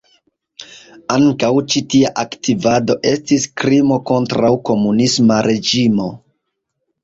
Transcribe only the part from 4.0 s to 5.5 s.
kontraŭ komunisma